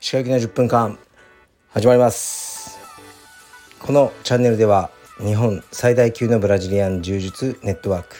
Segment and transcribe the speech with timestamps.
[0.00, 0.98] 石川行きの10分間
[1.68, 2.78] 始まります。
[3.80, 8.16] このチャンネルでは日本最大級のブラジリアン柔術ネットワーク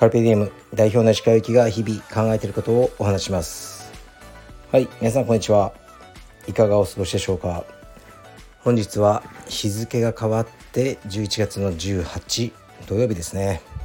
[0.00, 3.92] カルペディエム代表の石川行きが日々考えていることをお話します。
[4.72, 5.74] はい皆さんこんにちは。
[6.48, 7.64] いかがお過ごしでしょうか。
[8.64, 12.50] 本日は日付が変わって11月の18
[12.88, 13.75] 土曜日ですね。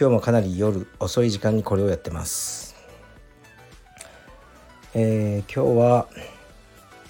[0.00, 2.74] 今日もかなり夜遅い時間にこれをやってます。
[4.94, 6.08] えー、今日は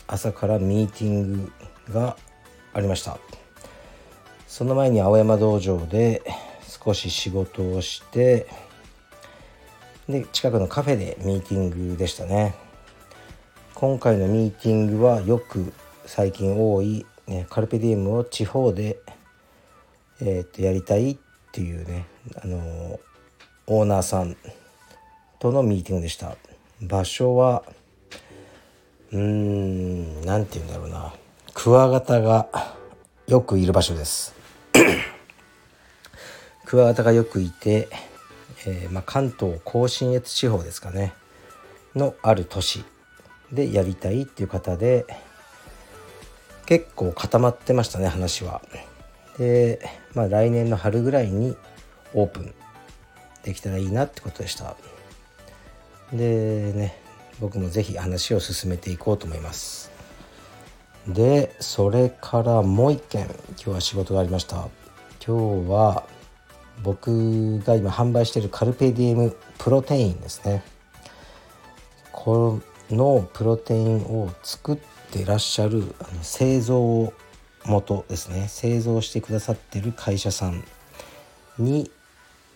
[0.09, 1.53] 朝からミーティング
[1.93, 2.17] が
[2.75, 3.21] ありました。
[4.49, 6.23] その前に青山道場で
[6.67, 8.49] 少し仕事をして
[10.09, 12.57] で近くのカフェでミーティングでしたね。
[13.77, 15.73] 今回のミーティングはよく
[16.07, 18.99] 最近多い、ね、カルペディウムを地方で、
[20.21, 21.19] えー、とやりたいっ
[21.53, 22.10] ていうね、
[22.43, 23.01] あの、
[23.67, 24.37] オーナーさん
[25.39, 26.37] とのミーティングでした。
[26.81, 27.63] 場所は
[29.13, 31.13] うーん何て言うんだろうな。
[31.53, 32.49] クワガタが
[33.27, 34.35] よくいる場所です。
[36.65, 37.89] クワガタがよくいて、
[38.67, 41.13] えー、まあ、関東甲信越地方ですかね。
[41.97, 42.85] のある都市。
[43.53, 45.05] でやりたいっていう方で
[46.67, 48.63] 結構固まってましたね話は。
[49.39, 49.81] で、
[50.15, 51.57] まあ、来年の春ぐらいに
[52.15, 52.55] オープン
[53.43, 54.77] できたらいいなってことでした。
[56.13, 56.99] でね
[57.41, 59.91] 僕も是非話を進めていこうと思います。
[61.09, 64.69] でそれからもう一件今日は仕事がありました。
[65.25, 66.05] 今日は
[66.83, 70.63] 僕が今販売しているカルペディエムプロテインですね。
[72.13, 72.61] こ
[72.91, 74.79] のプロテインを作っ
[75.11, 77.13] てらっしゃるあの製造
[77.65, 80.65] 元ですね製造してくださってる会社さん
[81.59, 81.91] に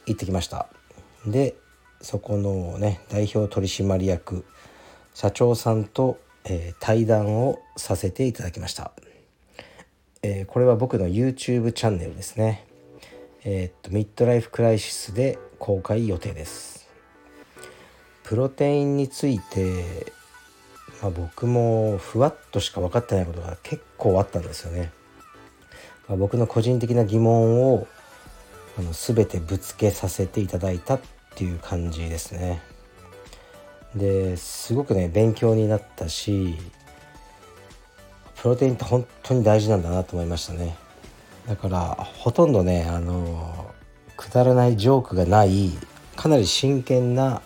[0.06, 0.68] 行ってきました。
[1.26, 1.56] で
[2.00, 4.44] そこのね代表取締役
[5.14, 8.92] 社長さんと、えー、対談をさせていただきました、
[10.22, 12.66] えー、これは僕の YouTube チャンネルですね。
[13.46, 16.88] えー、っとミッドライフクライシスで公開予定です。
[18.22, 20.12] プロテインについて
[21.04, 24.90] まあ、僕もふわっとしか分かってないことが結構あったんですよね。
[26.08, 27.86] まあ、僕の個人的な疑問を
[28.78, 31.00] あの全てぶつけさせていただいたっ
[31.34, 32.62] ていう感じですね。
[33.94, 36.56] ですごくね勉強になったし
[38.42, 40.76] プロテインって本当に大事なんだなと思いましたね。
[41.46, 43.72] だからほとんどねあの
[44.16, 45.70] くだらないジョークがない
[46.16, 47.42] かなり真剣な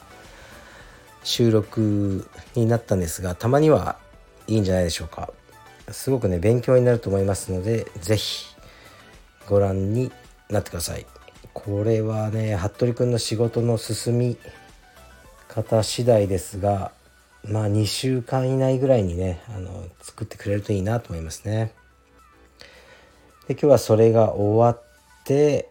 [1.24, 3.98] 収録になったんですがたまには
[4.46, 5.30] いいんじゃないでしょうか
[5.90, 8.46] すごくね勉強になると思いますので是非
[9.46, 10.12] ご覧に
[10.48, 11.06] なってください
[11.64, 14.36] これはね服部くんの仕事の進み
[15.48, 16.92] 方次第ですが
[17.44, 21.72] まあ2週間以内ぐらいにねあの作ってくれるといいなと思いますね。
[23.48, 25.68] で今日はそれが終わって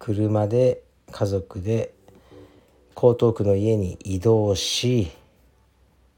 [0.00, 0.82] 車で
[1.12, 1.94] 家族で
[2.96, 5.12] 江東区の家に移動し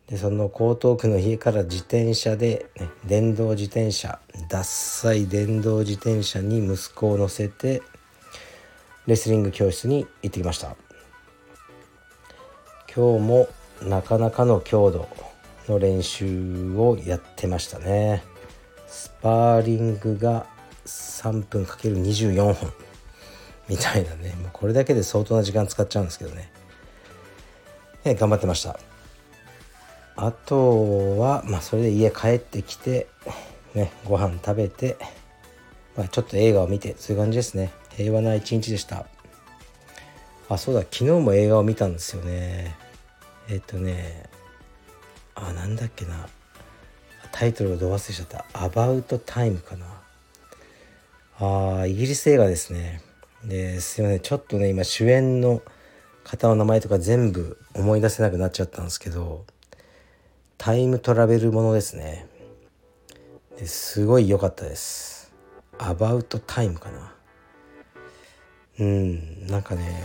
[0.07, 7.83] でその江東区の家から自転車で、ね、電動自転車獺祭電動自転車に息子を乗せて
[9.07, 10.77] レスリング教室に行ってきました。
[12.95, 13.49] 今日も
[13.83, 15.09] なかなかの強度
[15.69, 18.23] の練習をやってましたね。
[18.87, 20.47] スパーリングが
[20.87, 22.73] 3分 ×24 本。
[23.69, 24.35] みたいなね。
[24.41, 26.53] もうこれだけで相当な時間使っちゃうんですけどね。
[28.05, 28.79] え頑張ってました。
[30.15, 33.09] あとは、まあ、それで家帰ってきて、
[33.75, 34.99] ね、ご飯食べて、
[35.97, 37.73] まあ、ちょっと映画を見てそういう感じですね。
[37.97, 39.07] 平和な一日でした。
[40.49, 40.81] あそうだ。
[40.81, 42.77] 昨日も映画を見たんですよね。
[43.49, 44.25] えっ、とね
[45.35, 46.29] あなんだっけな。
[47.33, 49.87] タイトルをど忘れしちゃった「アバウトタイム」かな。
[51.41, 53.01] あイギリス映画ですね。
[53.45, 54.21] ですいません。
[54.21, 55.63] ちょっとね今主演の
[56.25, 59.45] 方の名前とか全部思い出せなくなっちゃったんですけど
[60.59, 62.27] タイムトラベルものですね。
[63.59, 65.33] ですごい良かったです。
[65.79, 67.12] アバウトタイムかな。
[68.79, 70.03] うんなんかね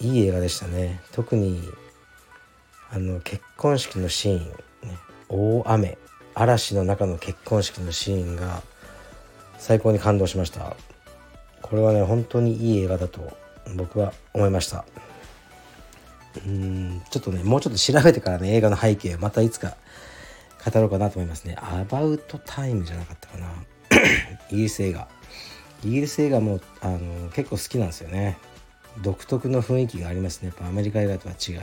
[0.00, 1.00] いい映画でしたね。
[1.12, 1.60] 特に
[2.90, 4.96] あの結婚式のシーン、ね、
[5.28, 5.98] 大雨。
[6.34, 8.62] 嵐の中の結婚式のシーンが
[9.58, 10.76] 最高に感動しました。
[11.62, 13.36] これはね本当にいい映画だと
[13.74, 14.84] 僕は思いました。
[16.46, 19.76] うんちょっとねもうちょっと調べてからね映画の背景またいつか
[20.64, 21.56] 語ろうかなと思いますね。
[21.58, 23.48] アバウトタイムじゃなかったかな。
[24.50, 25.08] イギリス映画。
[25.84, 28.38] イギリス映画もあの結構好きなんですよね。
[29.02, 30.48] 独特の雰囲気がありますね。
[30.48, 31.60] やっぱアメリカ映画とは違う。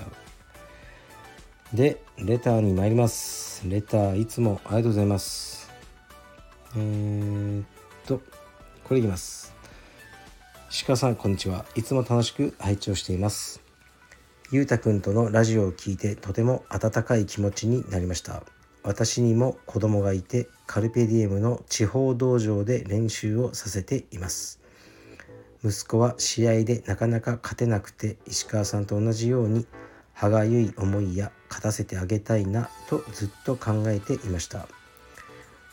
[1.75, 3.67] でレターに参ります。
[3.67, 5.69] レターいつもありがとうございます。
[6.77, 7.65] えー、っ
[8.07, 8.21] と
[8.83, 9.53] これいきます。
[10.71, 11.65] 石川さんこんにちは。
[11.75, 13.61] いつも楽しく拝聴しています。
[14.51, 18.43] ゆうたくんとのラジオを聞いてとても温かい気持ちになりました。
[18.85, 24.61] 私にも子供がいてカルペディエムの地方道場で練習をさせています。
[25.63, 29.65] 息子は試合でなかなか勝てなくて石川さんと同じように
[30.13, 34.67] 歯がゆい思いや勝たせてあげたいなとずっと考えていました。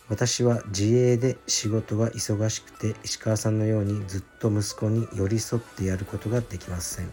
[0.09, 7.13] 私は自営で仕事が忙しくて石川さんのようにずっと息子に寄り添ってやることができません。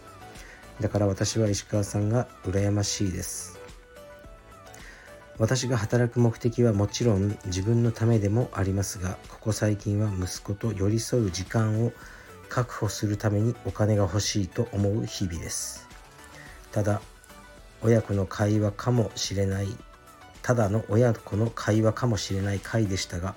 [0.80, 3.59] だから私は石川さんが羨ましいです。
[5.40, 11.92] 私が働く目的はもちろん自分のためでもありますがここ最近は息子と寄り添う時間を
[12.50, 15.88] 確保するためにお金が欲しいと思う日々です。
[16.72, 17.00] ただ
[17.80, 19.68] 親子の会話かもしれない。
[20.42, 23.34] ただの親子の会話かもしれない回でしたが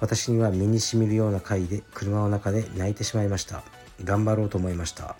[0.00, 3.62] 私には身にしみるような回で車の中で泣いてしまいました。
[4.02, 5.14] 頑張ろうと思いました。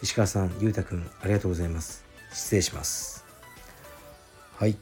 [0.00, 2.06] 石川さんゆうたくんありがとうございます。
[2.32, 3.26] 失礼します。
[4.56, 4.78] はい。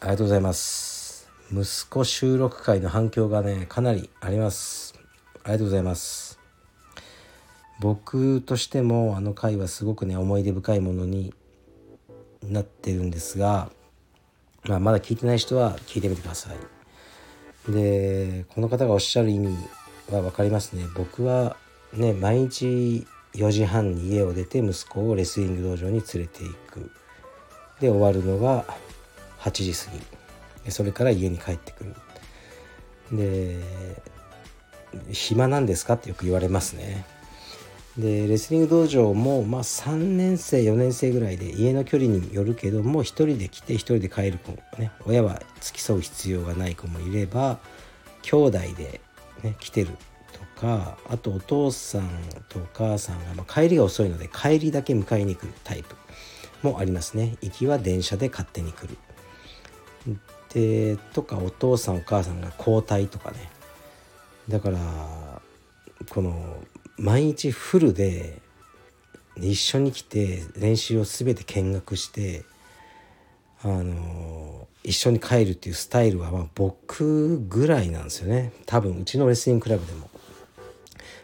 [0.00, 1.28] ありがとうございます。
[1.52, 4.94] 息子収録会の反響がねかなりあります。
[5.42, 6.38] ありがとうございます。
[7.80, 11.34] 僕としてもあの回はすごくね思い出深いものに
[12.42, 13.70] なってるんですが、
[14.64, 17.72] まあ、まだ聞いてない人は聞いてみてください。
[17.72, 19.56] でこの方がおっしゃる意味
[20.10, 20.84] は分かりますね。
[20.94, 21.56] 僕は
[21.92, 26.90] ね毎日4時半に家を出て息子をレスリング道場に連れていく。
[27.80, 28.66] で終わるのが
[29.40, 29.90] 8時過
[30.64, 30.70] ぎ。
[30.70, 31.94] それから家に帰ってくる。
[33.12, 33.60] で
[35.10, 37.04] 暇なんですかってよく言われますね。
[37.98, 47.58] でレスリング道場も、まあ、3年生4年生ぐらいで家の距離によるけども1人で来て1人で帰る子ね親は付き添う必要がない子もいれば
[48.22, 49.00] 兄弟で、
[49.42, 49.88] ね、来てる
[50.32, 52.08] とかあとお父さん
[52.48, 55.96] とお母さんが、まあ、帰りが遅いので帰りだけ迎えに来るタイプ
[56.62, 57.36] もありますね。
[57.40, 58.96] 行きは電車で勝手に来る。
[60.52, 63.48] でとかお父さんお母さんが交代とかね。
[64.48, 64.78] だから
[66.08, 66.62] この
[66.96, 68.40] 毎日フルで
[69.36, 72.44] 一緒に来て練習を全て見学して
[73.62, 78.52] あの一緒に帰るっていうスタイルはまあ僕ぐらいなんですよね。
[78.66, 80.10] 多分うちのレスリングクラブでも、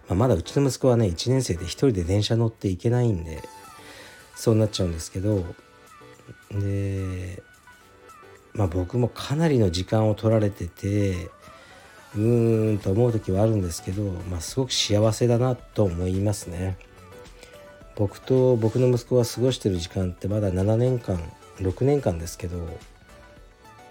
[0.09, 3.43] まあ、まだうちの息子はね1年生で1人で電車乗っていけないんで
[4.37, 5.45] そうなっちゃうんですけど。
[6.51, 7.43] で
[8.57, 11.29] まあ僕もかなりの時間を取られてて
[12.15, 16.79] うーんと思う時はあるんですけど、まあ、すごく幸せだなと思いますね。
[17.95, 21.19] 僕と僕の息子が過ごしてる時間ってまだ7年間
[21.59, 22.59] 6年間ですけど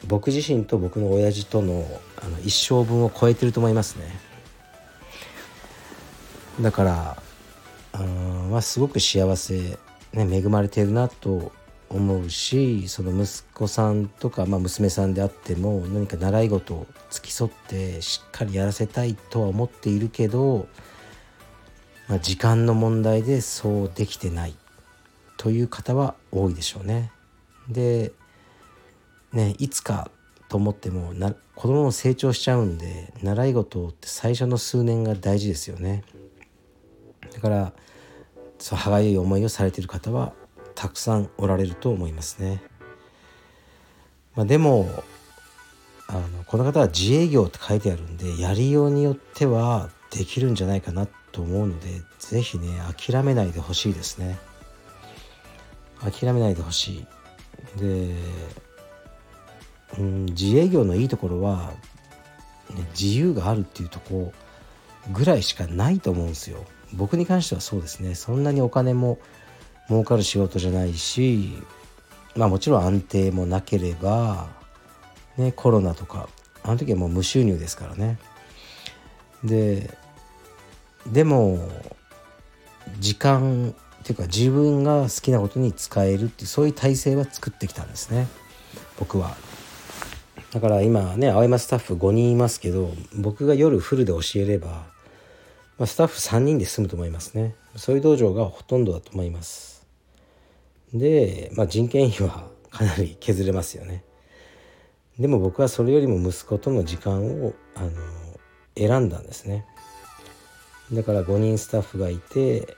[0.07, 1.85] 僕自身と僕の親父との
[2.17, 4.05] あの一生分を超えてると思いますね。
[6.61, 7.17] だから
[7.93, 7.97] あ
[8.49, 9.77] まあすごく幸せ、
[10.13, 11.51] ね、恵まれてるなと
[11.89, 20.67] 思うしその息子さんとか、まあ、娘さんであっても何か習い事を付き添ってしっかりやらせたいとは思っているけど、
[22.07, 24.55] まあ、時間の問題でそうできてない
[25.37, 27.11] という方は多いでしょうね。
[27.69, 28.11] で
[29.33, 30.09] ねいつか
[30.49, 36.03] と思ってもな子供も成長しちゃうんで習い事って最初の数年が大事ですよね。
[37.33, 37.73] だから
[38.59, 40.33] そう歯がゆい思いをされている方は
[40.75, 42.61] たくさんおられると思いますね。
[44.35, 44.89] まあ、でも
[46.07, 52.67] あのこの方は自営業って書いてあるんでやりようによってはできるんじゃないかなと思うので是非ね
[52.97, 54.37] 諦めないでほしいですね。
[56.01, 57.05] 諦めないでほし
[57.77, 57.79] い。
[57.79, 58.13] で、
[59.97, 61.73] うん、自営業のいいところは、
[62.75, 64.33] ね、自由があるっていうとこ
[65.11, 66.65] ぐらいしかないと思うんですよ。
[66.93, 69.17] 僕に関してはそうですねそんなにお金も
[69.89, 71.53] 儲かる仕事じゃないし
[72.35, 74.47] まあもちろん安定もなければ
[75.37, 76.29] ねコロナとか
[76.63, 78.17] あの時はもう無収入ですからね。
[79.43, 79.95] で
[81.11, 81.59] でも
[82.99, 88.27] 時間っていうか自分が好きなことに使えるってうそういう体制は作ってきたんですね。
[88.99, 89.35] 僕は。
[90.51, 94.67] だから今ね青山スタッフ5人いますけど僕が夜フルで教えれば、
[95.77, 97.55] まあ、スタッフ3人で済むと思いますね。
[97.75, 99.74] そういう道場がほとんどだと思います。
[100.95, 104.03] で、まあ、人件費は かなり削れますよね。
[105.19, 107.91] でも僕はそれよりも息子との時間をあの
[108.75, 109.65] 選んだんですね。
[110.91, 112.75] だから5人スタッフがいて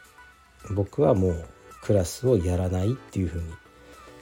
[0.69, 1.45] 僕はもう
[1.81, 3.53] クラスをやらないっていうふうに。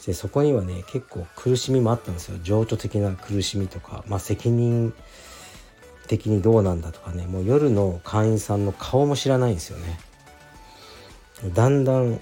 [0.05, 2.37] でそこにはね結構苦しみもあったんですよ。
[2.41, 4.93] 情緒的な苦しみとか、まあ、責任
[6.07, 7.25] 的にどうなんだとかね。
[7.25, 9.99] もう夜の会員さんの顔も知らないんですよね。
[11.53, 12.19] だんだん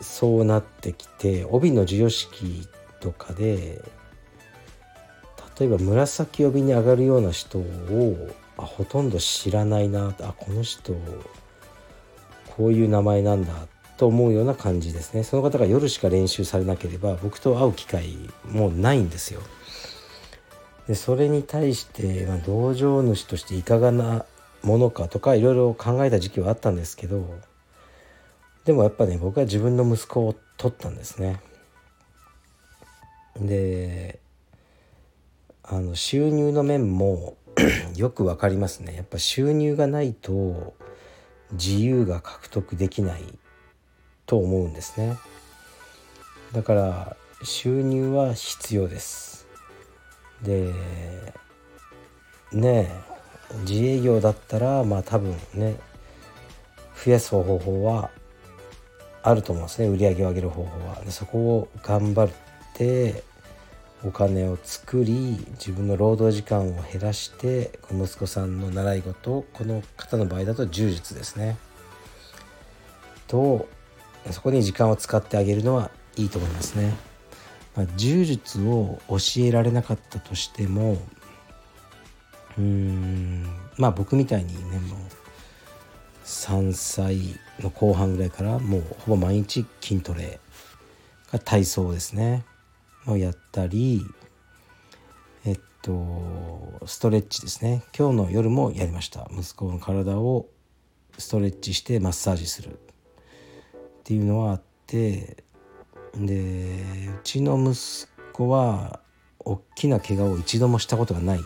[0.00, 2.68] そうなってきて帯の授与式
[3.00, 3.82] とかで
[5.58, 10.94] 例えば紫帯に上がるような人をあほとんど知らないなあこの人
[12.56, 13.52] こういう名前なんだ
[13.96, 15.24] と思うような感じですね。
[15.24, 19.40] その方が夜しか練習されなければ僕と会う機会もないんですよ。
[20.86, 24.24] でそれに対して、まあ、道場主としていかがな
[24.62, 27.34] ものかとかいろいろ考えた時期はあったんですけど
[28.66, 31.40] でもやっぱね僕は自分の息子を取ったんですね。
[33.40, 34.18] で
[35.62, 37.36] あの収入の面も
[37.96, 38.94] よく分かりますね。
[38.96, 40.74] やっぱ収入がないと
[41.52, 43.38] 自由が獲得できない
[44.26, 45.16] と思うんですね。
[46.52, 49.46] だから収入は必要です。
[50.42, 50.72] で
[52.52, 55.76] ねえ自営業だったらまあ多分ね
[57.04, 58.10] 増やす方法は
[59.26, 59.88] あると思うんですね。
[59.88, 61.00] 売り上げを上げる方法は。
[61.04, 62.28] でそこを頑張っ
[62.74, 63.24] て
[64.04, 71.58] お金を作り自分の労働時間を減らして息子さんの習い事この方の場合だと柔術ですね。
[73.26, 73.68] と
[74.30, 76.94] そこに時間を使ってあげるのはいいと思いますね。
[77.74, 80.98] まあ、柔術を教えられなかったとしても
[82.56, 83.44] うーん
[83.76, 85.25] まあ僕みたいにねもう
[86.26, 90.40] 3歳の後半ぐらいからもうほぼ毎日筋トレ
[91.30, 92.44] が体操ですね。
[93.06, 94.04] をやったり
[95.44, 97.84] えっとストレッチですね。
[97.96, 99.30] 今日の夜もやりました。
[99.32, 100.48] 息子の体を
[101.16, 102.72] ストレッチしてマッサージする。
[102.72, 102.78] っ
[104.02, 105.44] ていうのはあって
[106.16, 108.98] でうちの息子は
[109.38, 111.40] 大きな怪我を一度もしたことがない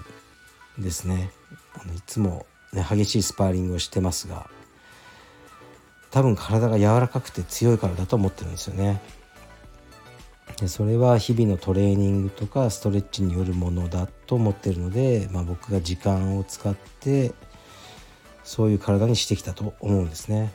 [0.78, 1.30] ですね。
[1.74, 4.48] あのいつも、ね、激しいスパーリングをしてますが。
[6.10, 9.00] 多分体が柔らかくて強いからだと思ってるんですよね。
[10.58, 17.32] でそれは日々のトレーニングとかストレッチによるものだと思ってるので、まあ、僕が時間を使って
[18.44, 20.52] そういう体にしてきたと思うんですね。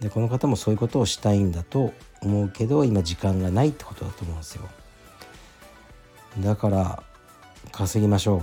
[0.00, 4.68] でこの方もそういうことをしたいんだと思うけど今時間がないってことだと思うんですよ。
[6.40, 7.02] だから
[7.72, 8.42] 稼ぎましょう。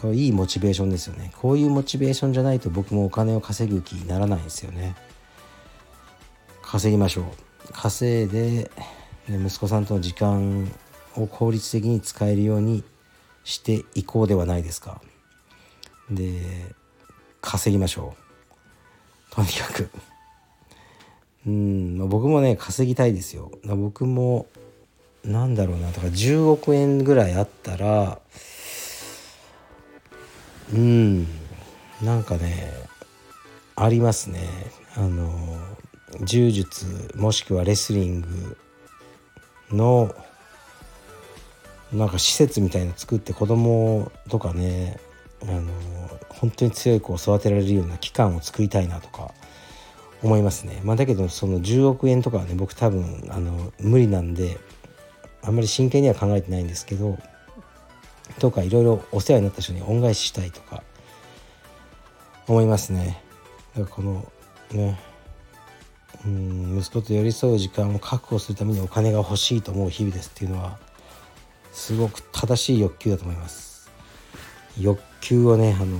[0.00, 1.32] これいいモチベーションですよね。
[1.40, 4.96] こういうモチベーションじゃないと僕もお金を稼ぐ気にならないんですよね。
[6.62, 7.24] 稼ぎましょう。
[7.72, 8.70] 稼いで
[9.28, 10.70] 息子さんとの時間
[11.16, 12.84] を効率的に使えるように
[13.44, 15.00] していこうではないですか。
[16.10, 16.42] で
[17.40, 18.14] 稼ぎましょ
[19.30, 19.34] う。
[19.34, 19.90] とにかく。
[21.46, 23.50] うん、僕もね稼ぎたいですよ。
[23.64, 24.46] 僕も
[25.24, 25.90] なんだろうな。
[25.92, 28.18] とか10億円ぐらいあったら
[30.72, 31.26] うん
[32.02, 32.72] なんかね
[33.76, 34.40] ありますね
[34.96, 35.30] あの
[36.22, 38.56] 柔術もしくはレスリング
[39.70, 40.14] の
[41.92, 44.98] なんか施設みたいなの作って子供とかね
[45.42, 45.70] あの
[46.28, 49.32] 本当に強い子を育てられるような機関を作りたいなとか
[50.22, 50.80] 思いますね。
[50.84, 54.58] まあ、だけどその10億円とかはね僕多分あの無理なんで
[55.42, 57.18] あんまり真剣には考えてないんですけど
[58.38, 60.82] とかいろいろお世話になった人に恩返ししたいとか
[62.46, 63.22] 思いますね。
[63.76, 64.32] だからこの
[64.72, 64.98] ね
[66.24, 70.78] うん息子と寄り添う時間を確保するためにお金が欲しいと思う日々ですっていうのは
[71.72, 73.90] すごく正しい欲求だと思います。
[74.78, 75.98] 欲求をね、あの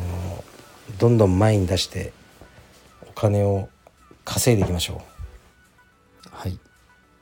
[0.98, 2.12] どんどん前に出して
[3.08, 3.68] お金を
[4.24, 6.58] 稼いでいきましょうはい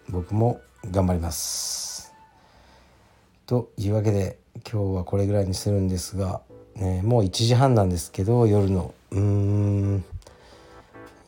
[0.08, 2.12] 僕も頑張ります
[3.46, 4.38] というわけで
[4.70, 6.40] 今日はこれぐらいにするんですが、
[6.76, 10.04] ね、もう1時半なんですけど夜のうーん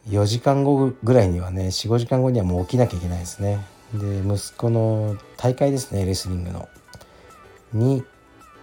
[0.09, 3.59] 4時間後ぐらいにはね45時間後にはもう起きなきゃいけないですね。
[3.95, 6.69] で息子の大会ですねレスリングの。
[7.73, 8.05] に、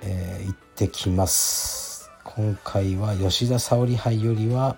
[0.04, 2.10] えー、行ってきます。
[2.24, 4.78] 今回は吉田沙保里杯よりは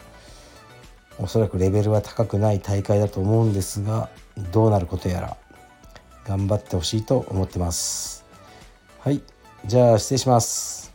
[1.20, 4.10] おそらくレベルは高くない大会だと思うんですが
[4.52, 5.38] どうなることやら
[6.26, 8.26] 頑張ってほしいと思ってます。
[9.00, 9.22] はい。
[9.66, 10.93] じゃあ失礼します。